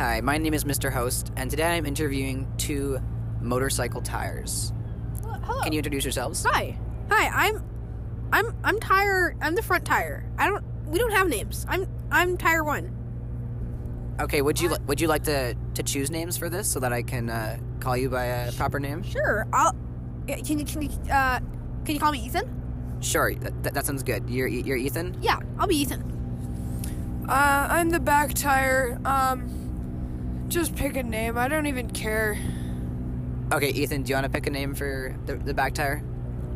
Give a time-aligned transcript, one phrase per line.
[0.00, 0.90] Hi, my name is Mr.
[0.90, 2.98] Host, and today I'm interviewing two
[3.42, 4.72] motorcycle tires.
[5.22, 5.60] Hello.
[5.60, 6.42] Can you introduce yourselves?
[6.48, 6.78] Hi.
[7.10, 7.48] Hi.
[7.48, 7.62] I'm.
[8.32, 8.56] I'm.
[8.64, 9.36] I'm tire.
[9.42, 10.24] I'm the front tire.
[10.38, 10.64] I don't.
[10.86, 11.66] We don't have names.
[11.68, 11.86] I'm.
[12.10, 12.96] I'm tire one.
[14.18, 16.94] Okay, would you li- would you like to to choose names for this so that
[16.94, 19.02] I can uh, call you by a proper name?
[19.02, 19.46] Sure.
[19.52, 19.76] I'll.
[20.26, 20.64] Can you?
[20.64, 20.88] Can you?
[21.12, 21.40] Uh.
[21.84, 22.48] Can you call me Ethan?
[23.02, 24.30] Sure, that, that, that sounds good.
[24.30, 25.18] You're you're Ethan.
[25.20, 25.40] Yeah.
[25.58, 27.26] I'll be Ethan.
[27.28, 28.98] Uh, I'm the back tire.
[29.04, 29.59] Um,
[30.50, 31.38] just pick a name.
[31.38, 32.38] I don't even care.
[33.52, 36.02] Okay, Ethan, do you want to pick a name for the, the back tire?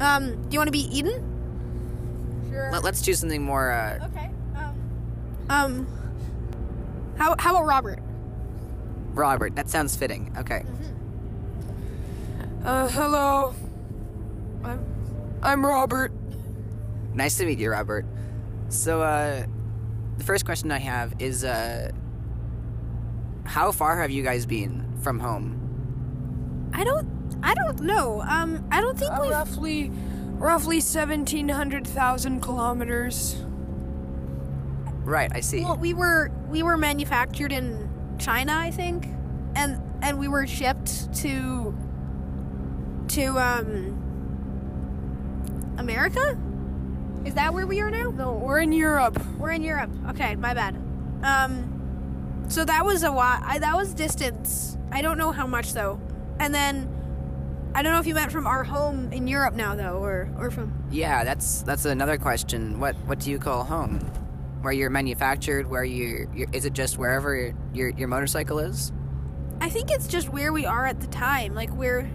[0.00, 0.42] Um.
[0.42, 1.30] Do you want to be Eden?
[2.50, 2.70] Sure.
[2.72, 3.70] Let, let's choose something more.
[3.70, 4.30] Uh, Okay.
[4.56, 5.46] Um.
[5.48, 5.86] Um.
[7.16, 8.00] How How about Robert?
[9.14, 10.34] Robert, that sounds fitting.
[10.38, 10.64] Okay.
[12.64, 13.54] Uh, hello.
[14.64, 14.84] I'm,
[15.42, 16.10] I'm Robert.
[17.12, 18.06] Nice to meet you, Robert.
[18.70, 19.44] So, uh,
[20.18, 21.92] the first question I have is, uh,
[23.44, 26.70] how far have you guys been from home?
[26.74, 27.08] I don't.
[27.42, 28.22] I don't know.
[28.22, 28.66] Um.
[28.70, 29.30] I don't think Uh, we've.
[29.30, 29.90] roughly,
[30.34, 33.36] roughly seventeen hundred thousand kilometers.
[35.04, 35.62] Right, I see.
[35.62, 37.88] Well, we were we were manufactured in
[38.18, 39.06] China, I think,
[39.54, 41.74] and and we were shipped to
[43.08, 44.00] to um
[45.78, 46.38] America.
[47.24, 48.10] Is that where we are now?
[48.10, 49.18] No, we're in Europe.
[49.38, 49.90] We're in Europe.
[50.10, 50.76] Okay, my bad.
[51.22, 51.73] Um,
[52.48, 53.40] so that was a while.
[53.42, 54.76] I, that was distance.
[54.90, 56.00] I don't know how much though.
[56.38, 56.90] And then
[57.74, 60.50] I don't know if you meant from our home in Europe now though, or or
[60.50, 60.72] from.
[60.90, 62.78] Yeah, that's that's another question.
[62.78, 63.98] What what do you call home?
[64.62, 65.68] Where you're manufactured?
[65.68, 68.92] Where you is it just wherever your your motorcycle is?
[69.60, 71.54] I think it's just where we are at the time.
[71.54, 72.08] Like we're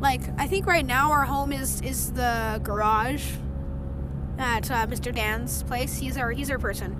[0.00, 3.24] like I think right now our home is is the garage
[4.38, 5.14] at uh, Mr.
[5.14, 5.96] Dan's place.
[5.96, 6.96] He's our he's our person.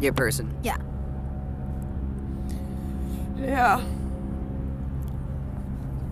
[0.00, 0.56] Your person.
[0.62, 0.78] Yeah.
[3.44, 3.82] Yeah.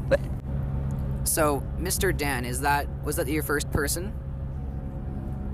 [0.08, 0.20] But
[1.25, 2.16] So, Mr.
[2.16, 4.12] Dan, is that was that your first person?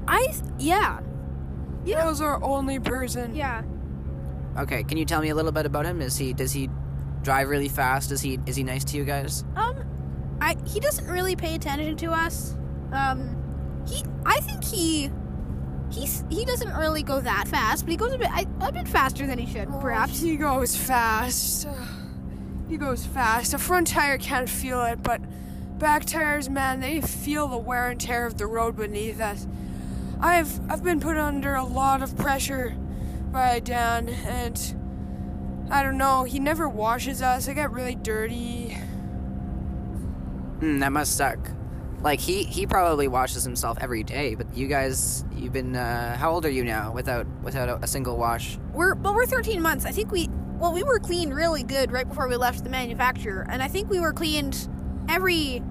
[0.07, 1.01] I th- yeah.
[1.01, 2.07] That Yeah.
[2.07, 3.35] was our only person.
[3.35, 3.63] Yeah.
[4.59, 6.01] Okay, can you tell me a little bit about him?
[6.01, 6.69] Is he does he
[7.23, 8.11] drive really fast?
[8.11, 9.45] Is he is he nice to you guys?
[9.57, 9.77] Um
[10.41, 12.57] I he doesn't really pay attention to us.
[12.93, 13.37] Um
[13.87, 15.11] he I think he
[15.91, 18.89] he's he doesn't really go that fast, but he goes a bit I, a bit
[18.89, 20.21] faster than he should, perhaps.
[20.21, 21.67] He goes fast.
[22.69, 23.55] He goes fast.
[23.55, 25.21] A front tire can't feel it, but
[25.79, 29.47] back tires, man, they feel the wear and tear of the road beneath us.
[30.21, 32.77] I've I've been put under a lot of pressure
[33.31, 36.25] by Dan, and I don't know.
[36.25, 37.49] He never washes us.
[37.49, 38.77] I get really dirty.
[40.61, 41.39] Hmm, that must suck.
[42.03, 46.31] Like he he probably washes himself every day, but you guys you've been uh, how
[46.31, 48.57] old are you now without without a, a single wash?
[48.73, 49.85] We're well, we're 13 months.
[49.85, 50.29] I think we
[50.59, 53.91] well, we were cleaned really good right before we left the manufacturer, and I think
[53.91, 54.69] we were cleaned
[55.09, 55.63] every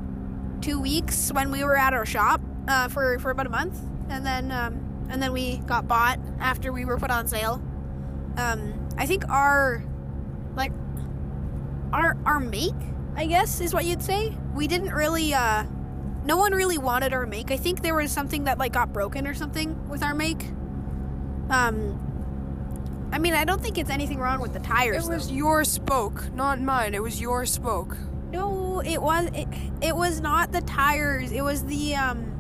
[0.60, 4.26] two weeks when we were at our shop uh, for for about a month, and
[4.26, 7.62] then um, and then we got bought after we were put on sale.
[8.36, 9.82] Um, I think our
[10.56, 10.74] like
[11.94, 12.76] our our make,
[13.16, 14.38] I guess, is what you'd say.
[14.54, 15.34] We didn't really.
[15.34, 15.64] Uh,
[16.28, 17.52] no one really wanted our make.
[17.52, 20.44] I think there was something that like got broken or something with our make.
[21.50, 22.04] Um,
[23.14, 25.08] I mean, I don't think it's anything wrong with the tires.
[25.08, 25.34] It was though.
[25.34, 26.94] your spoke, not mine.
[26.94, 27.98] It was your spoke.
[28.30, 29.48] No, it was it,
[29.82, 31.32] it was not the tires.
[31.32, 32.34] It was the um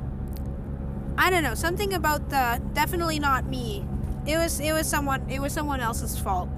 [1.17, 3.85] I don't know, something about the definitely not me.
[4.25, 6.49] It was it was someone it was someone else's fault.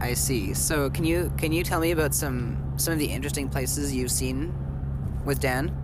[0.00, 0.54] I see.
[0.54, 4.10] So can you can you tell me about some some of the interesting places you've
[4.10, 4.52] seen
[5.24, 5.74] with Dan?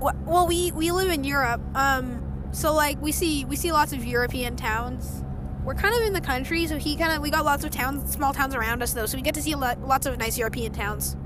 [0.00, 1.60] Well, we we live in Europe.
[1.74, 5.22] Um so like we see we see lots of European towns.
[5.64, 8.10] We're kind of in the country, so he kind of we got lots of towns,
[8.10, 10.72] small towns around us though, so we get to see lo- lots of nice European
[10.72, 11.16] towns.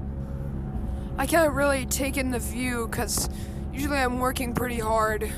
[1.17, 3.29] I can't really take in the view because
[3.73, 5.31] usually I'm working pretty hard.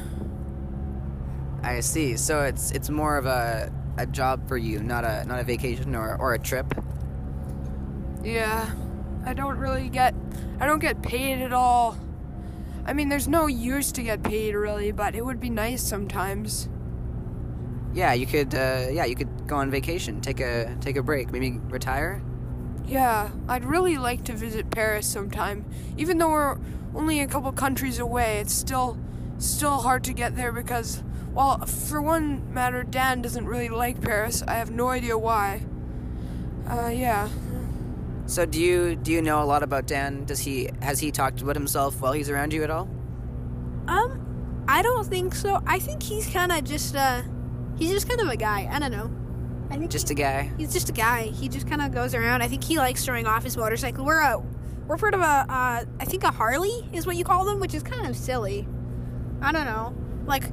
[1.63, 2.17] I see.
[2.17, 5.95] So it's it's more of a a job for you, not a not a vacation
[5.95, 6.75] or or a trip.
[8.25, 8.71] Yeah,
[9.27, 10.15] I don't really get.
[10.61, 11.99] I don't get paid at all.
[12.87, 16.69] I mean, there's no use to get paid really, but it would be nice sometimes.
[17.93, 21.33] Yeah, you could uh, yeah, you could go on vacation, take a take a break,
[21.33, 22.23] maybe retire.
[22.87, 25.65] Yeah, I'd really like to visit Paris sometime.
[25.97, 26.59] Even though we're
[26.95, 28.97] only a couple countries away, it's still
[29.39, 31.03] still hard to get there because
[31.35, 34.43] well, for one matter, Dan doesn't really like Paris.
[34.47, 35.67] I have no idea why.
[36.71, 37.29] Uh, yeah.
[38.27, 40.25] So do you do you know a lot about Dan?
[40.25, 42.89] Does he has he talked about himself while he's around you at all?
[43.89, 45.61] Um, I don't think so.
[45.67, 47.23] I think he's kind of just uh,
[47.77, 48.69] he's just kind of a guy.
[48.71, 49.11] I don't know.
[49.71, 50.53] I think Just a guy.
[50.59, 51.25] he's just a guy.
[51.25, 52.43] He just kind of goes around.
[52.43, 54.05] I think he likes showing off his motorcycle.
[54.05, 54.39] We're a
[54.87, 57.75] we're part of a uh, I think a Harley is what you call them, which
[57.75, 58.67] is kind of silly.
[59.41, 59.95] I don't know,
[60.27, 60.45] like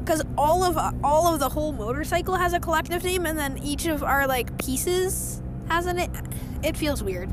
[0.00, 3.86] because all of all of the whole motorcycle has a collective name, and then each
[3.86, 5.98] of our like pieces has an
[6.62, 6.76] it.
[6.76, 7.30] Feels weird.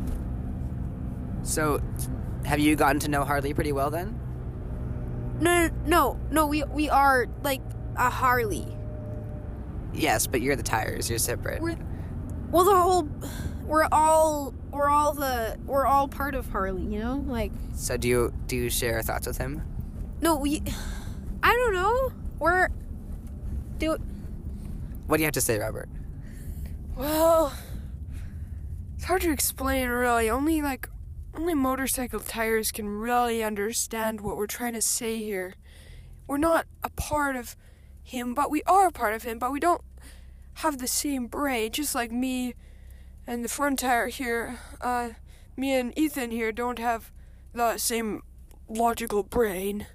[1.43, 1.81] So,
[2.45, 4.19] have you gotten to know Harley pretty well then?
[5.39, 6.47] No, no, no, no.
[6.47, 7.61] We we are like
[7.95, 8.67] a Harley.
[9.93, 11.09] Yes, but you're the tires.
[11.09, 11.61] You're separate.
[11.61, 11.77] We're
[12.51, 13.09] well, the whole
[13.65, 16.83] we're all we're all the we're all part of Harley.
[16.83, 19.61] You know, like So do you do you share thoughts with him?
[20.21, 20.63] no, we.
[21.43, 22.11] I don't know.
[22.39, 22.69] We're
[23.77, 23.97] do
[25.05, 25.87] What do you have to say, Robert?
[26.95, 27.53] Well,
[29.07, 30.29] hard to explain really.
[30.29, 30.89] Only like
[31.33, 35.53] only motorcycle tires can really understand what we're trying to say here.
[36.27, 37.55] We're not a part of
[38.03, 39.81] him, but we are a part of him, but we don't
[40.55, 42.53] have the same brain, just like me
[43.25, 44.59] and the front tire here.
[44.81, 45.11] Uh
[45.55, 47.13] me and Ethan here don't have
[47.53, 48.23] the same
[48.67, 49.87] logical brain,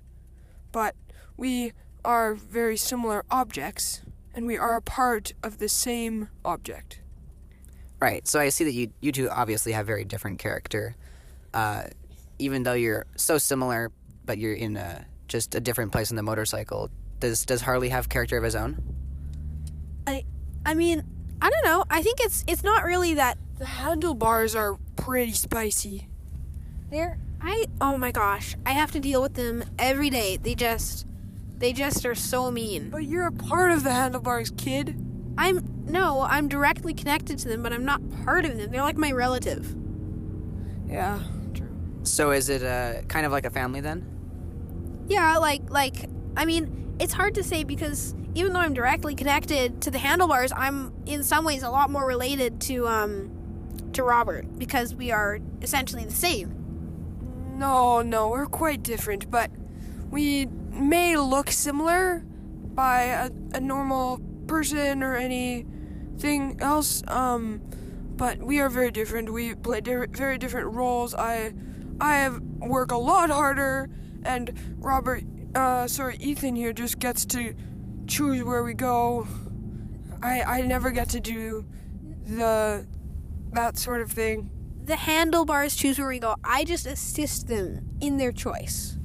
[0.72, 0.94] but
[1.36, 1.72] we
[2.02, 4.00] are very similar objects,
[4.34, 7.01] and we are a part of the same object.
[8.02, 8.26] Right.
[8.26, 10.96] So I see that you you two obviously have very different character.
[11.54, 11.84] Uh,
[12.40, 13.92] even though you're so similar,
[14.24, 16.90] but you're in a just a different place in the motorcycle.
[17.20, 18.82] Does does Harley have character of his own?
[20.04, 20.24] I
[20.66, 21.04] I mean
[21.40, 21.84] I don't know.
[21.90, 26.08] I think it's it's not really that The handlebars are pretty spicy.
[26.90, 30.38] they're I oh my gosh I have to deal with them every day.
[30.38, 31.06] They just
[31.56, 32.90] they just are so mean.
[32.90, 35.11] But you're a part of the handlebars, kid.
[35.38, 38.70] I'm no I'm directly connected to them, but I'm not part of them.
[38.70, 39.74] They're like my relative.
[40.86, 41.20] Yeah,
[41.54, 41.68] true.
[42.02, 44.06] So is it uh, kind of like a family then?
[45.08, 49.82] Yeah, like like I mean, it's hard to say because even though I'm directly connected
[49.82, 53.30] to the handlebars, I'm in some ways a lot more related to um
[53.92, 56.58] to Robert because we are essentially the same.
[57.56, 59.50] No, no, we're quite different, but
[60.10, 62.24] we may look similar
[62.74, 64.20] by a, a normal
[64.52, 67.02] person or anything else.
[67.08, 67.62] Um,
[68.16, 69.32] but we are very different.
[69.32, 71.14] We play di- very different roles.
[71.14, 71.54] I,
[71.98, 73.88] I have, work a lot harder,
[74.24, 77.54] and Robert, uh, sorry, Ethan here just gets to
[78.06, 79.26] choose where we go.
[80.22, 81.64] I, I never get to do
[82.26, 82.86] the,
[83.52, 84.50] that sort of thing.
[84.84, 86.36] The handlebars choose where we go.
[86.44, 88.98] I just assist them in their choice.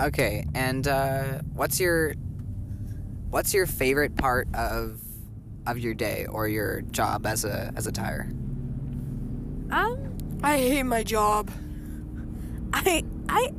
[0.00, 0.46] Okay.
[0.52, 2.14] And uh, what's your
[3.30, 5.00] what's your favorite part of
[5.66, 8.28] of your day or your job as a as a tire?
[9.70, 11.50] Um, I hate my job.
[12.72, 13.52] I I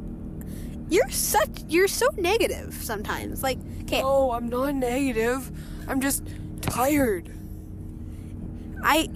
[0.89, 3.43] you're such you're so negative sometimes.
[3.43, 5.51] Like, okay, No, I'm not negative.
[5.87, 6.23] I'm just
[6.61, 7.31] tired.
[8.83, 9.09] I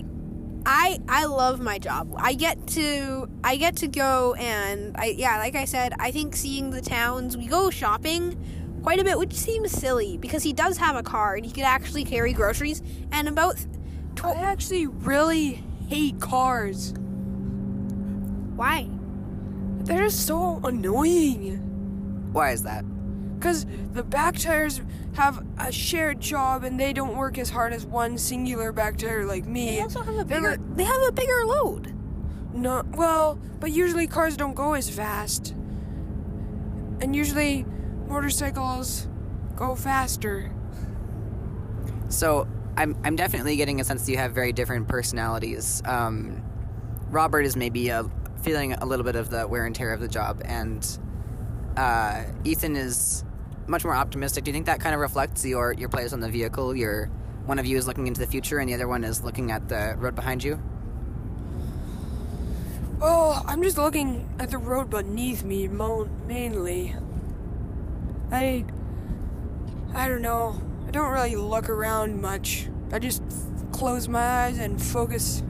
[0.66, 2.14] I I love my job.
[2.18, 6.36] I get to I get to go and I yeah, like I said, I think
[6.36, 8.38] seeing the towns, we go shopping
[8.86, 11.64] quite a bit, which seems silly because he does have a car and he could
[11.64, 13.58] actually carry groceries and about
[14.24, 16.94] I actually really hate cars.
[18.56, 18.88] why?
[19.86, 21.58] They're just so annoying.
[22.32, 22.86] Why is that?
[23.40, 24.82] Because the back tires
[25.16, 29.26] have a shared job and they don't work as hard as one singular back tire
[29.26, 29.78] like me.
[29.78, 31.92] They also have a They're bigger they have a bigger load.
[32.54, 35.56] No, well, but usually cars don't go as fast.
[37.02, 37.66] And usually
[38.08, 39.08] motorcycles
[39.56, 40.52] go faster.
[42.10, 42.48] So
[42.78, 45.82] I'm I'm definitely getting a sense that you have very different personalities.
[45.86, 46.44] Um,
[47.10, 48.04] Robert is maybe uh
[48.42, 51.00] feeling a little bit of the wear and tear of the job, and
[51.78, 53.24] uh, Ethan is
[53.68, 54.44] much more optimistic.
[54.44, 56.76] Do you think that kind of reflects your your place on the vehicle?
[56.76, 57.08] Your
[57.46, 59.68] one of you is looking into the future, and the other one is looking at
[59.68, 60.62] the road behind you.
[63.02, 66.96] Oh, I'm just looking at the road beneath me mo- mainly.
[68.36, 68.66] I
[69.94, 70.62] I don't know.
[70.88, 72.68] I don't really look around much.
[72.92, 75.42] I just f- close my eyes and focus.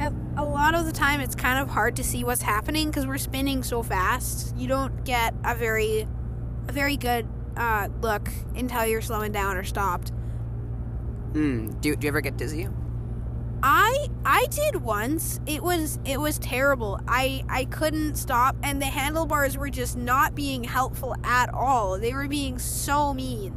[0.00, 3.06] A, a lot of the time it's kind of hard to see what's happening because
[3.06, 4.56] we're spinning so fast.
[4.56, 6.06] You don't get a very
[6.68, 10.10] a very good uh, look until you're slowing down or stopped.
[11.32, 11.68] Hmm.
[11.80, 12.68] Do, do you ever get dizzy?
[13.66, 15.40] I I did once.
[15.46, 17.00] It was it was terrible.
[17.08, 21.98] I I couldn't stop and the handlebars were just not being helpful at all.
[21.98, 23.56] They were being so mean.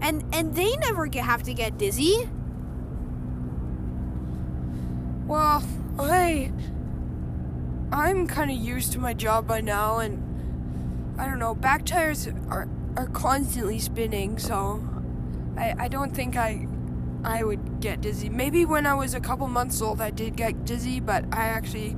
[0.00, 2.28] And and they never get, have to get dizzy.
[5.26, 5.62] Well,
[5.96, 6.50] I
[7.92, 12.26] I'm kind of used to my job by now and I don't know, back tires
[12.48, 14.82] are are constantly spinning, so
[15.56, 16.66] I I don't think I
[17.26, 18.28] I would get dizzy.
[18.28, 21.96] Maybe when I was a couple months old, I did get dizzy, but I actually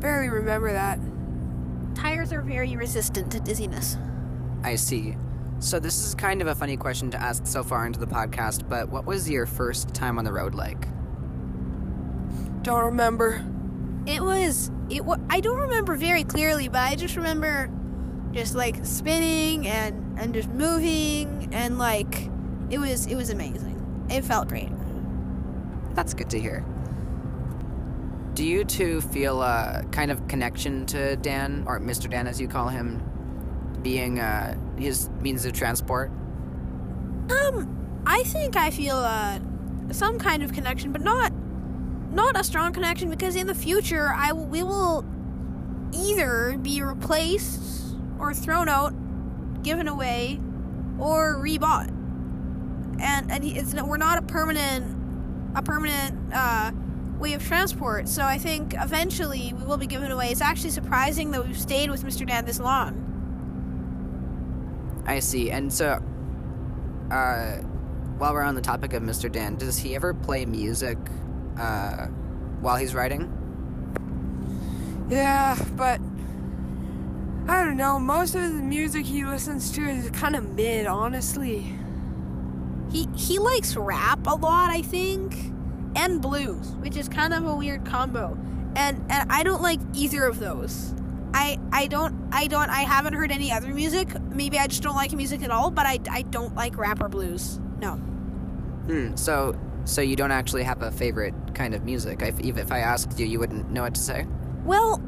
[0.00, 0.98] barely remember that.
[1.94, 3.98] Tires are very resistant to dizziness.
[4.64, 5.14] I see.
[5.58, 8.66] So this is kind of a funny question to ask so far into the podcast,
[8.66, 10.86] but what was your first time on the road like?
[12.62, 13.44] Don't remember.
[14.06, 15.04] It was it.
[15.04, 17.70] wa I don't remember very clearly, but I just remember
[18.32, 22.30] just like spinning and and just moving and like
[22.70, 23.71] it was it was amazing.
[24.10, 24.70] It felt great.
[25.94, 26.64] That's good to hear.
[28.34, 32.08] Do you two feel a kind of connection to Dan, or Mr.
[32.08, 33.02] Dan as you call him,
[33.82, 36.10] being uh, his means of transport?
[37.30, 39.38] Um, I think I feel uh,
[39.90, 41.32] some kind of connection, but not
[42.10, 45.04] not a strong connection because in the future I w- we will
[45.92, 48.94] either be replaced or thrown out,
[49.62, 50.40] given away,
[50.98, 51.91] or rebought.
[53.00, 54.98] And and it's we're not a permanent
[55.54, 56.72] a permanent uh,
[57.18, 58.08] way of transport.
[58.08, 60.30] So I think eventually we will be given away.
[60.30, 62.26] It's actually surprising that we've stayed with Mr.
[62.26, 63.08] Dan this long.
[65.06, 65.50] I see.
[65.50, 66.02] And so,
[67.10, 67.56] uh,
[68.18, 69.30] while we're on the topic of Mr.
[69.30, 70.98] Dan, does he ever play music
[71.58, 72.06] uh,
[72.60, 73.30] while he's writing?
[75.08, 76.00] Yeah, but
[77.48, 77.98] I don't know.
[77.98, 81.74] Most of the music he listens to is kind of mid, honestly.
[82.92, 85.34] He he likes rap a lot, I think,
[85.96, 88.36] and blues, which is kind of a weird combo.
[88.76, 90.94] And and I don't like either of those.
[91.34, 94.08] I I don't I don't I haven't heard any other music.
[94.30, 97.08] Maybe I just don't like music at all, but I I don't like rap or
[97.08, 97.58] blues.
[97.80, 97.96] No.
[98.86, 99.14] Hmm.
[99.16, 102.20] So, so you don't actually have a favorite kind of music?
[102.22, 104.26] If, if I asked you, you wouldn't know what to say.
[104.64, 104.98] Well,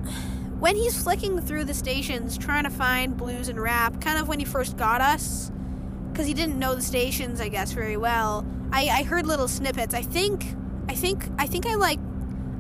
[0.59, 4.39] when he's flicking through the stations trying to find blues and rap, kind of when
[4.39, 5.51] he first got us,
[6.15, 8.47] because he didn't know the stations, I guess, very well.
[8.71, 9.95] I, I heard little snippets.
[9.95, 10.47] I think,
[10.89, 11.99] I think, I think I like,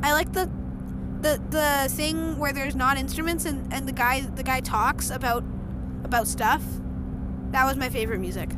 [0.02, 0.50] I like the,
[1.20, 5.42] the the thing where there's not instruments and, and the guy the guy talks about
[6.02, 6.62] about stuff.
[7.52, 8.50] That was my favorite music.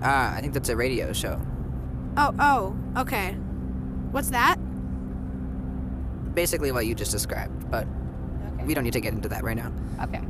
[0.00, 1.38] Ah, I think that's a radio show.
[2.16, 3.32] Oh oh okay.
[4.12, 4.56] What's that?
[6.32, 7.86] Basically, what you just described, but
[8.54, 8.64] Okay.
[8.64, 9.70] we don't need to get into that right now.
[10.02, 10.22] Okay.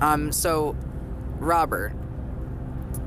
[0.00, 0.76] Um, so,
[1.42, 1.92] Robert,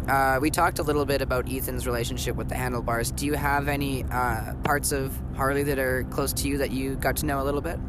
[0.10, 3.12] uh, we talked a little bit about Ethan's relationship with the handlebars.
[3.12, 6.96] Do you have any uh, parts of Harley that are close to you that you
[6.96, 7.80] got to know a little bit?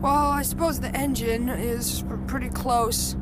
[0.00, 3.14] Well, I suppose the engine is pretty close.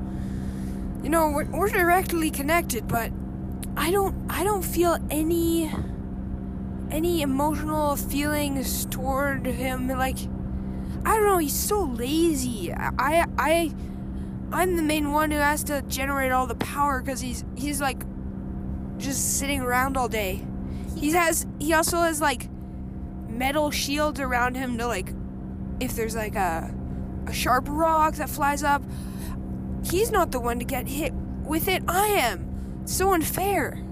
[1.02, 3.10] You know, we're, we're directly connected, but
[3.76, 5.72] I don't I don't feel any
[6.90, 9.88] any emotional feelings toward him.
[9.88, 10.18] Like
[11.06, 12.72] I don't know, he's so lazy.
[12.72, 13.74] I I
[14.54, 18.04] I'm the main one who has to generate all the power because he's he's like
[18.98, 20.46] just sitting around all day.
[20.96, 22.48] He has he also has like
[23.28, 25.12] metal shields around him to like
[25.80, 26.72] if there's like a
[27.26, 28.84] a sharp rock that flies up,
[29.90, 31.82] he's not the one to get hit with it.
[31.88, 32.80] I am.
[32.82, 33.82] It's so unfair.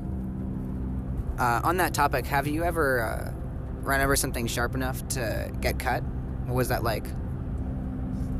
[1.40, 3.32] Uh, on that topic, have you ever uh,
[3.80, 6.04] run over something sharp enough to get cut?
[6.44, 7.06] What was that like?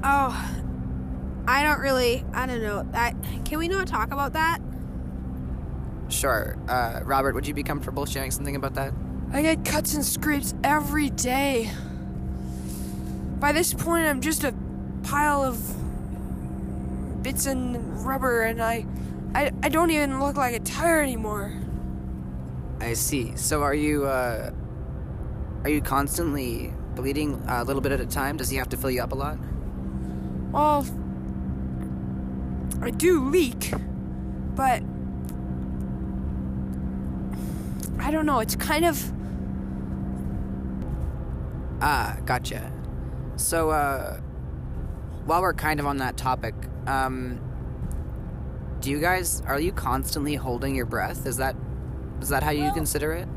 [0.04, 0.62] Oh,
[1.46, 2.24] I don't really.
[2.32, 2.86] I don't know.
[2.94, 4.60] I can we not talk about that?
[6.08, 6.56] Sure.
[6.68, 8.92] Uh, Robert, would you be comfortable sharing something about that?
[9.32, 11.70] I get cuts and scrapes every day.
[13.40, 14.54] By this point, I'm just a
[15.02, 15.58] pile of
[17.22, 18.84] bits and rubber, and I,
[19.34, 21.52] I, I don't even look like a tire anymore.
[22.80, 23.34] I see.
[23.36, 24.50] So are you uh,
[25.64, 28.36] are you constantly bleeding a little bit at a time?
[28.36, 29.38] Does he have to fill you up a lot?
[30.50, 30.84] Well,
[32.82, 33.72] I do leak,
[34.56, 34.82] but
[38.00, 38.40] I don't know.
[38.40, 39.12] It's kind of
[41.84, 42.72] Ah, gotcha.
[43.34, 44.18] So, uh,
[45.26, 46.54] while we're kind of on that topic,
[46.86, 47.40] um,
[48.80, 51.26] do you guys are you constantly holding your breath?
[51.26, 51.56] Is that
[52.20, 53.28] is that how you consider it?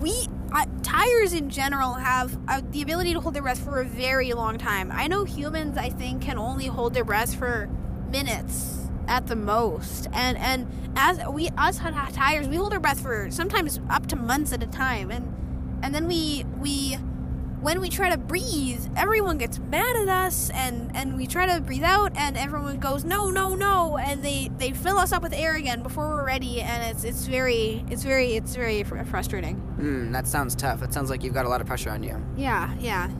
[0.00, 3.84] We uh, tires in general have uh, the ability to hold their breath for a
[3.84, 4.90] very long time.
[4.92, 7.68] I know humans, I think, can only hold their breath for
[8.10, 8.79] minutes
[9.10, 13.30] at the most, and and as we us ha- tires, we hold our breath for
[13.30, 15.34] sometimes up to months at a time, and
[15.82, 16.94] and then we we
[17.60, 21.60] when we try to breathe, everyone gets mad at us, and and we try to
[21.60, 25.32] breathe out, and everyone goes no no no, and they they fill us up with
[25.34, 29.56] air again before we're ready, and it's it's very it's very it's very fr- frustrating.
[29.56, 30.82] Hmm, that sounds tough.
[30.82, 32.24] It sounds like you've got a lot of pressure on you.
[32.36, 33.10] Yeah, yeah.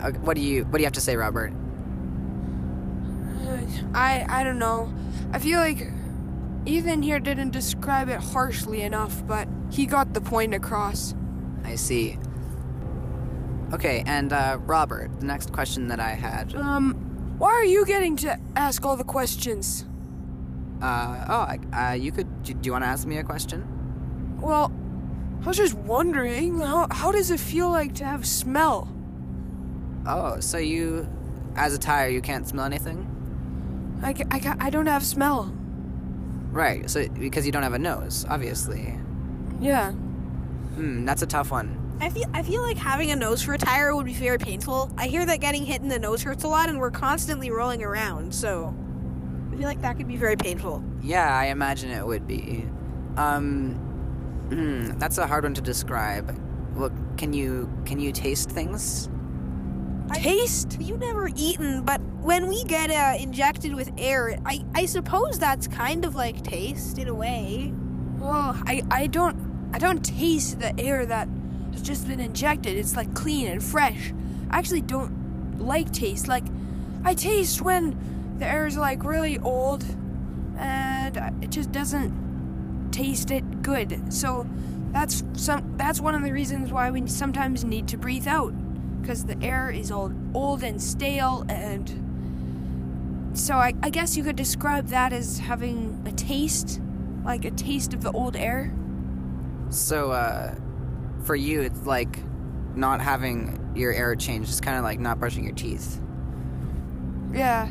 [0.00, 1.52] Uh, what do you what do you have to say, Robert?
[3.94, 4.92] I I don't know.
[5.32, 5.90] I feel like
[6.66, 11.14] Ethan here didn't describe it harshly enough, but he got the point across.
[11.64, 12.18] I see.
[13.72, 16.54] Okay, and uh, Robert, the next question that I had.
[16.54, 16.94] Um,
[17.38, 19.84] why are you getting to ask all the questions?
[20.80, 21.40] Uh, oh,
[21.74, 22.42] I- uh, you could.
[22.42, 23.66] Do, do you want to ask me a question?
[24.40, 24.72] Well,
[25.42, 28.88] I was just wondering, how, how does it feel like to have smell?
[30.06, 31.08] Oh, so you,
[31.56, 33.07] as a tire, you can't smell anything?
[34.02, 35.52] I, I, I don't have smell.
[36.50, 36.88] Right.
[36.88, 38.98] So because you don't have a nose, obviously.
[39.60, 39.92] Yeah.
[39.92, 41.76] Hmm, that's a tough one.
[42.00, 44.90] I feel I feel like having a nose for a tire would be very painful.
[44.96, 47.82] I hear that getting hit in the nose hurts a lot, and we're constantly rolling
[47.82, 48.32] around.
[48.32, 48.74] So
[49.52, 50.82] I feel like that could be very painful.
[51.02, 52.64] Yeah, I imagine it would be.
[53.16, 53.74] Um,
[54.48, 56.38] hmm, that's a hard one to describe.
[56.76, 59.08] Look, can you can you taste things?
[60.14, 60.78] Taste?
[60.80, 65.66] You've never eaten, but when we get uh, injected with air, I I suppose that's
[65.66, 67.72] kind of like taste in a way.
[68.18, 71.28] Well, I, I don't I don't taste the air that
[71.72, 72.76] has just been injected.
[72.76, 74.12] It's like clean and fresh.
[74.50, 76.26] I actually don't like taste.
[76.26, 76.44] Like
[77.04, 79.84] I taste when the air is like really old
[80.58, 84.12] and it just doesn't taste it good.
[84.12, 84.46] So
[84.92, 88.52] that's some that's one of the reasons why we sometimes need to breathe out
[89.08, 92.04] because the air is old old and stale and
[93.32, 96.78] so I, I guess you could describe that as having a taste
[97.24, 98.74] like a taste of the old air.
[99.70, 100.54] So, uh,
[101.24, 102.18] for you, it's like
[102.74, 104.50] not having your air changed.
[104.50, 106.00] It's kind of like not brushing your teeth.
[107.32, 107.68] Yeah.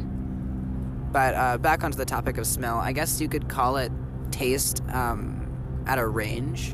[1.12, 3.92] But uh, back onto the topic of smell, I guess you could call it
[4.32, 5.48] taste um,
[5.86, 6.74] at a range.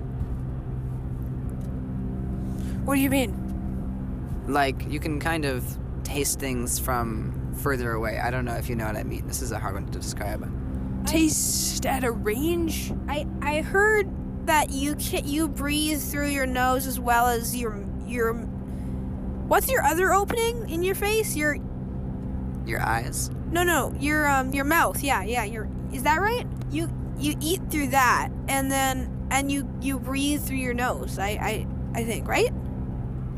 [2.84, 3.43] What do you mean?
[4.48, 5.64] Like you can kind of
[6.04, 8.20] taste things from further away.
[8.20, 9.28] I don't know if you know what I mean.
[9.28, 10.44] This is a hard one to describe.
[11.08, 12.94] Taste at a range?
[13.08, 14.08] I I heard
[14.48, 19.84] that you can you breathe through your nose as well as your your what's your
[19.84, 21.36] other opening in your face?
[21.36, 21.58] Your
[22.66, 23.30] Your eyes.
[23.52, 25.04] no no your um your mouth.
[25.04, 26.48] Yeah yeah your is that right?
[26.72, 31.20] You you eat through that and then and you you breathe through your nose.
[31.20, 32.52] I I I think right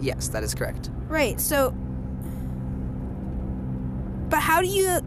[0.02, 0.90] Yes, that is correct.
[1.08, 1.40] right.
[1.40, 1.74] So
[4.30, 5.00] but how do you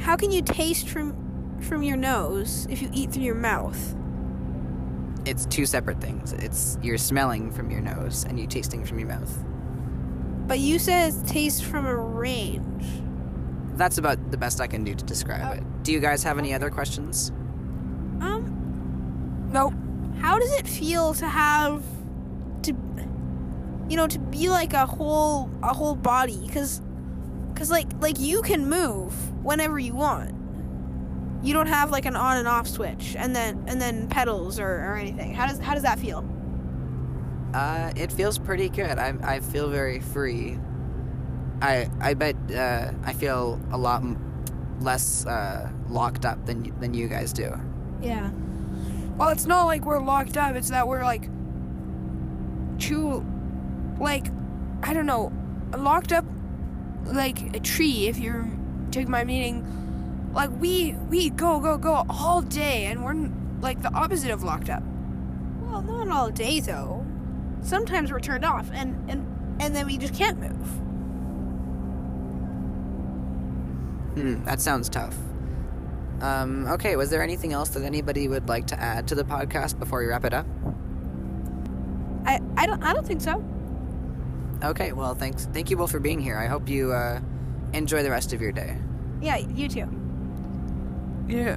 [0.00, 1.14] how can you taste from
[1.60, 3.94] from your nose if you eat through your mouth?
[5.24, 6.32] It's two separate things.
[6.32, 9.38] It's you're smelling from your nose and you tasting from your mouth.
[10.48, 12.84] But you said it tastes from a range.
[13.76, 15.64] That's about the best I can do to describe it.
[15.84, 17.30] Do you guys have any other questions?
[18.20, 19.72] Um, Nope.
[20.20, 21.82] how does it feel to have
[22.62, 22.72] to,
[23.92, 26.48] you know, to be like a whole a whole body?
[26.48, 26.80] Cause,
[27.54, 29.12] cause like like you can move
[29.44, 30.34] whenever you want.
[31.44, 34.66] You don't have like an on and off switch, and then and then pedals or,
[34.66, 35.34] or anything.
[35.34, 36.24] How does how does that feel?
[37.52, 38.98] Uh, it feels pretty good.
[38.98, 40.58] I I feel very free.
[41.60, 44.42] I I bet uh, I feel a lot m-
[44.80, 47.52] less uh, locked up than than you guys do.
[48.00, 48.30] Yeah.
[49.18, 50.56] Well, it's not like we're locked up.
[50.56, 51.28] It's that we're like
[52.78, 53.24] too,
[53.98, 54.28] like,
[54.82, 55.32] I don't know,
[55.76, 56.24] locked up
[57.04, 58.06] like a tree.
[58.06, 58.48] If you're
[58.90, 63.92] take my meaning, like we we go go go all day, and we're like the
[63.92, 64.82] opposite of locked up.
[65.62, 67.06] Well, not all day though.
[67.62, 69.26] Sometimes we're turned off, and and
[69.60, 70.68] and then we just can't move.
[74.14, 75.16] Hmm, that sounds tough.
[76.20, 79.78] Um, okay, was there anything else that anybody would like to add to the podcast
[79.78, 80.46] before we wrap it up?
[82.24, 83.42] I I don't I don't think so.
[84.62, 85.46] Okay, well, thanks.
[85.52, 86.38] Thank you both for being here.
[86.38, 87.20] I hope you uh,
[87.72, 88.76] enjoy the rest of your day.
[89.20, 89.88] Yeah, you too.
[91.28, 91.56] Yeah.